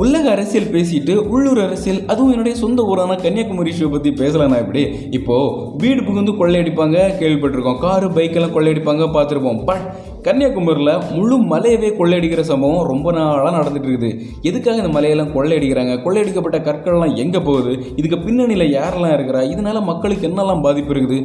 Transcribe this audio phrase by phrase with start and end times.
[0.00, 4.82] உலக அரசியல் பேசிட்டு உள்ளூர் அரசியல் அதுவும் என்னுடைய சொந்த ஊரான கன்னியாகுமரி ஷோ பற்றி பேசலாம் நான் இப்படி
[5.18, 5.36] இப்போ
[5.82, 7.80] வீடு புகுந்து கொள்ளையடிப்பாங்க கேள்விப்பட்டிருக்கோம்.
[7.84, 9.58] காரு பைக்கெல்லாம் கொள்ளையடிப்பாங்க பார்த்துருப்போம்.
[9.70, 9.84] பட்
[10.26, 14.10] கன்னியாகுமரியில் முழு மலையவே கொள்ளையடிக்கிற சம்பவம் ரொம்ப நாளாக நடந்துட்டு இருக்குது
[14.50, 17.74] எதுக்காக இந்த மலையெல்லாம் கொள்ளையடிக்கிறாங்க கொள்ளையடிக்கப்பட்ட கற்கள்லாம் எங்கே போகுது?
[18.00, 19.42] இதுக்கு பின்னணியில் யாரெல்லாம் இருக்கிறா?
[19.52, 21.20] இதனால மக்களுக்கு என்னெல்லாம் பாதிப்பு இருக்குது?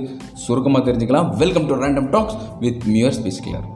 [0.46, 1.32] சுருக்கமாக தெரிஞ்சுக்கலாம்.
[1.44, 3.68] Welcome to random talks with மியர் speech கிளர்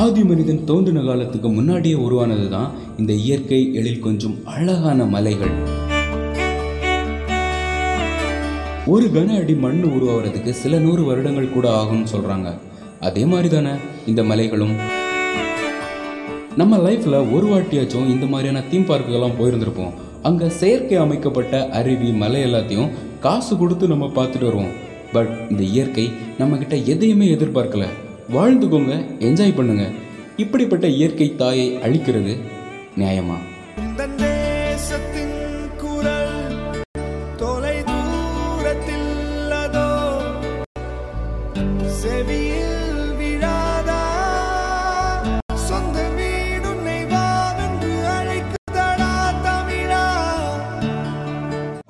[0.00, 2.68] ஆதி மனிதன் தோன்றின காலத்துக்கு முன்னாடியே உருவானது தான்
[3.00, 5.54] இந்த இயற்கை எழில் கொஞ்சம் அழகான மலைகள்.
[8.86, 12.50] ஒரு கன அடி மண் உருவாகிறதுக்கு சில நூறு வருடங்கள் கூட ஆகும்னு சொல்கிறாங்க
[13.00, 13.74] அதே மாதிரி தானே
[14.06, 14.74] இந்த மலைகளும்?
[16.56, 19.94] நம்ம லைஃப்பில் ஒரு வாட்டியாச்சும் இந்த மாதிரியான தீம் பார்க்குகள்லாம் போயிருந்திருப்போம்.
[20.22, 24.74] அங்கே செயற்கை அமைக்கப்பட்ட அருவி மலை எல்லாத்தையும் காசு கொடுத்து நம்ம பார்த்துட்டு வருவோம்.
[25.12, 27.88] பட் இந்த இயற்கை நம்மக்கிட்ட எதையுமே எதிர்பார்க்கலை.
[28.34, 29.84] வாழ்ந்துக்கோங்க என்ஜாய் பண்ணுங்க.
[30.36, 32.32] இப்படிப்பட்ட இயற்கை தாயை அழிக்கிறது
[32.98, 33.38] நியாயமா?
[37.36, 39.10] தொலை தூரத்தில்
[39.62, 39.86] அதோ
[42.00, 42.67] செவியில்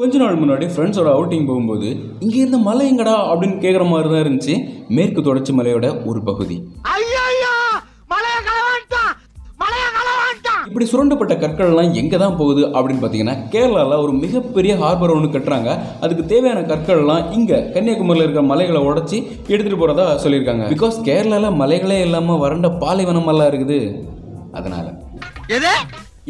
[0.08, 1.88] கொஞ்ச நாள் முன்னாடி ஃப்ரெண்ட்ஸோட அவுட்டிங் போகும்போது
[2.20, 3.16] இங்கே இருந்த மலை எங்கடா?
[3.32, 4.54] அப்படின்னு கேட்குற மாதிரி தான் இருந்துச்சு.
[4.88, 6.56] மேற்கு தொடர்ச்சி மலையோட ஒரு பகுதி.
[10.66, 15.78] இப்படி சுரண்டப்பட்ட கற்கள்லாம் எங்கே தான் போகுது அப்படின்னு பார்த்தீங்கன்னா கேரளாவில் ஒரு மிகப்பெரிய ஹார்பர் ஒன்று கட்டுறாங்க.
[16.00, 20.66] அதுக்கு தேவையான கற்கள்லாம் இங்கே கன்னியாகுமரியில் இருக்கிற மலைகளை உடச்சி எடுத்துகிட்டு போகிறதா சொல்லியிருக்காங்க.
[20.74, 23.80] பிகாஸ் கேரளாவில் மலைகளே இல்லாமல் வறண்ட பாலைவனமெல்லாம் இருக்குது.
[24.52, 24.92] அதனால்.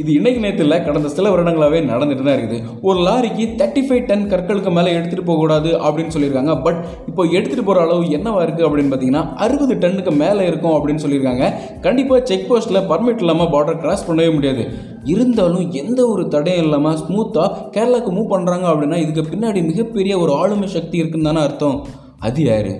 [0.00, 2.58] இது இன்றைக்கு நேரத்தில் கடந்த சில வருடங்களாகவே நடந்துட்டு தான் இருக்குது.
[2.88, 6.52] ஒரு லாரிக்கு தேர்ட்டி ஃபைவ் டன் கற்களுக்கு மேலே எடுத்துகிட்டு போகக்கூடாது அப்படின்னு சொல்லியிருக்காங்க.
[6.66, 11.46] பட் இப்போ எடுத்துகிட்டு போகிற அளவு என்னவா இருக்குது அப்படின்னு பார்த்தீங்கன்னா அறுபது டன்னுக்கு மேலே இருக்கும் அப்படின்னு சொல்லியிருக்காங்க.
[11.86, 14.64] கண்டிப்பாக செக் போஸ்ட்டில் பர்மிட் இல்லாமல் பார்டர் கிராஸ் பண்ணவே முடியாது.
[15.14, 20.70] இருந்தாலும் எந்த ஒரு தடையும் இல்லாமல் ஸ்மூத்தாக கேரளாவுக்கு மூவ் பண்ணுறாங்க அப்படின்னா இதுக்கு பின்னாடி மிகப்பெரிய ஒரு ஆளுமை
[20.76, 21.78] சக்தி இருக்குன்னு தானே அர்த்தம்.
[22.28, 22.74] அது யாரு?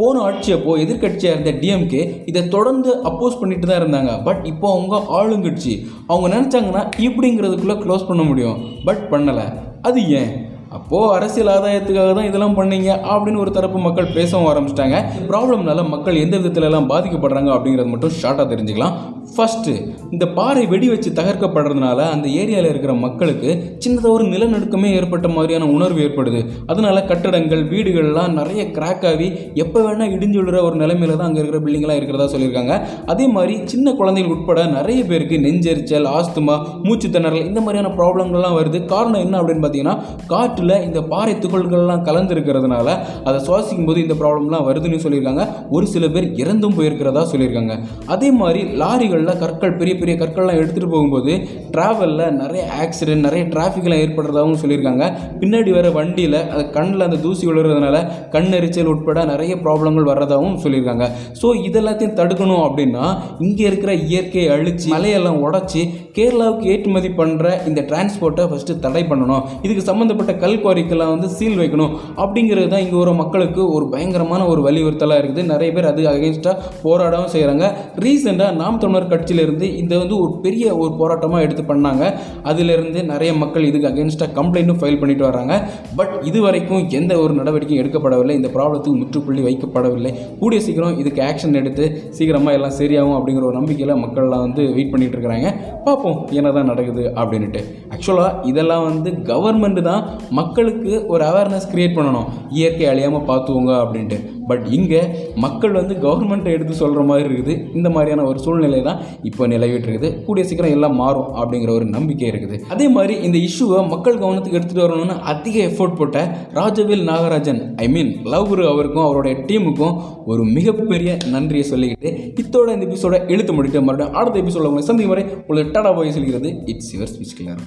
[0.00, 4.22] போன ஆட்சி எதிர்கட்சியாக எதிர்க்கட்சியாக இருந்த டிஎம்கே இதை தொடர்ந்து அப்போஸ் பண்ணிட்டு தான் இருந்தாங்க.
[4.22, 5.72] பட் இப்போ அவங்க ஆளுங்கட்சி
[6.06, 8.60] அவங்க நினச்சாங்கன்னா இப்படிங்கிறதுக்குள்ளே க்ளோஸ் பண்ண முடியும்.
[8.84, 9.46] பட் பண்ணலை.
[9.82, 10.30] அது ஏன்?
[10.76, 14.96] அப்போது அரசியல் ஆதாயத்துக்காக தான் இதெல்லாம் பண்ணீங்க அப்படின்னு ஒரு தரப்பு மக்கள் பேசவும் ஆரம்பிச்சிட்டாங்க.
[15.28, 18.96] ப்ராப்ளம்னால மக்கள் எந்த விதத்துலலாம் பாதிக்கப்படுறாங்க அப்படிங்கிறது மட்டும் ஷார்ட்டாக தெரிஞ்சுக்கலாம்.
[19.36, 19.72] ஃபஸ்ட்டு
[20.14, 23.50] இந்த பாறை வெடி வச்சு தகர்க்கப்படுறதுனால அந்த ஏரியாவில் இருக்கிற மக்களுக்கு
[23.84, 26.40] சின்னதாக ஒரு நிலநடுக்கமே ஏற்பட்ட மாதிரியான உணர்வு ஏற்படுது.
[26.70, 29.28] அதனால கட்டடங்கள் வீடுகள்லாம் நிறைய கிராக் ஆகி
[29.64, 32.74] எப்போ வேணால் இடிஞ்சு விழுற ஒரு நிலைமையில தான் அங்கே இருக்கிற பில்டிங்லாம் இருக்கிறதா சொல்லியிருக்காங்க.
[33.14, 36.56] அதே மாதிரி சின்ன குழந்தைகள் உட்பட நிறைய பேருக்கு நெஞ்செரிச்சல் ஆஸ்துமா
[36.86, 38.80] மூச்சு திணறல் இந்த மாதிரியான ப்ராப்ளங்கள்லாம் வருது.
[38.94, 39.96] காரணம் என்ன அப்படின்னு பார்த்தீங்கன்னா
[40.32, 42.88] காற்றில் இந்த பாறை துகள்கள்லாம் கலந்துருக்கிறதுனால
[43.28, 45.44] அதை சுவாசிக்கும் போது இந்த ப்ராப்ளம்லாம் வருதுன்னு சொல்லியிருக்காங்க.
[45.76, 47.74] ஒரு சில பேர் இறந்தும் போயிருக்கிறதா சொல்லியிருக்காங்க.
[48.14, 51.32] அதே மாதிரி லாரிகள் லாரிகளில் கற்கள் பெரிய பெரிய கற்கள்லாம் எடுத்துகிட்டு போகும்போது
[51.74, 55.04] ட்ராவலில் நிறைய ஆக்சிடென்ட் நிறைய டிராஃபிக்லாம் ஏற்படுறதாகவும் சொல்லியிருக்காங்க.
[55.40, 57.96] பின்னாடி வர வண்டியில் அந்த கண்ணில் அந்த தூசி விழுறதுனால
[58.34, 61.06] கண்ணெரிச்சல் உட்பட நிறைய ப்ராப்ளங்கள் வர்றதாகவும் சொல்லியிருக்காங்க.
[61.40, 63.04] ஸோ இதெல்லாத்தையும் தடுக்கணும் அப்படின்னா
[63.46, 65.82] இங்கே இருக்கிற இயற்கையை அழித்து மலையெல்லாம் உடச்சி
[66.18, 69.42] கேரளாவுக்கு ஏற்றுமதி பண்ணுற இந்த டிரான்ஸ்போர்ட்டை ஃபஸ்ட்டு தடை பண்ணணும்.
[69.66, 71.92] இதுக்கு சம்மந்தப்பட்ட கல் குவாரிக்கெல்லாம் வந்து சீல் வைக்கணும்.
[72.22, 75.44] அப்படிங்கிறது தான் இங்கே ஒரு மக்களுக்கு ஒரு பயங்கரமான ஒரு வலியுறுத்தலாக இருக்குது.
[75.52, 77.66] நிறைய பேர் அது அகேன்ஸ்டாக போராடவும் செய்கிறாங்க
[78.04, 82.04] ரீசெண்டாக நாம் தமிழர் கட்சியிலேருந்து இந்த வந்து ஒரு பெரிய ஒரு போராட்டமாக எடுத்து பண்ணாங்க.
[82.50, 85.54] அதிலிருந்து நிறைய மக்கள் இதுக்கு அகேன்ஸ்டாக கம்ப்ளைண்ட்டும் ஃபைல் பண்ணிட்டு வராங்க.
[86.00, 88.36] பட் இது வரைக்கும் எந்த ஒரு நடவடிக்கையும் எடுக்கப்படவில்லை.
[88.40, 90.12] இந்த ப்ராப்ளத்துக்கு முற்றுப்புள்ளி வைக்கப்படவில்லை.
[90.40, 91.84] கூடிய சீக்கிரம் இதுக்கு ஆக்ஷன் எடுத்து
[92.18, 95.50] சீக்கிரமாக எல்லாம் சரியாகும் அப்படிங்கிற ஒரு நம்பிக்கையில் மக்கள்லாம் வந்து வெயிட் பண்ணிட்டு இருக்கிறாங்க.
[95.86, 97.62] பார்ப்போம் என்னதான் நடக்குது அப்படின்ட்டு
[97.94, 100.02] ஆக்சுவலாக இதெல்லாம் வந்து கவர்மெண்ட் தான்
[100.40, 102.28] மக்களுக்கு ஒரு அவேர்னஸ் க்ரியேட் பண்ணணும்.
[102.58, 104.18] இயற்கை அழியாமல் பார்த்துவோங்க அப்படின்ட்டு.
[104.50, 105.00] பட் இங்கே
[105.44, 107.54] மக்கள் வந்து கவர்மெண்ட்டை எடுத்து சொல்கிற மாதிரி இருக்குது.
[107.78, 109.00] இந்த மாதிரியான ஒரு சூழ்நிலை தான்
[109.30, 112.58] இப்போ நிலவிட்டு இருக்குது கூடிய சீக்கிரம் எல்லாம் மாறும் அப்படிங்கிற ஒரு நம்பிக்கை இருக்குது.
[112.74, 116.18] அதே மாதிரி இந்த இஷ்யூவை மக்கள் கவனத்துக்கு எடுத்துகிட்டு வரணும்னு அதிக எஃபோர்ட் போட்ட
[116.60, 119.96] Rajavel Nagarajan I mean love Guru அவருக்கும் அவருடைய டீமுக்கும்
[120.32, 125.26] ஒரு மிகப்பெரிய நன்றியை சொல்லிக்கிட்டு இத்தோட இந்த எபிசோட எழுத்து முடிட்டு மறுபடியும் அடுத்த எபிசோட உங்களை சந்திக்கும் வரை
[125.48, 126.50] உங்களுக்கு டாடா போய் சொல்கிறது.
[126.74, 127.62] It's your speech clear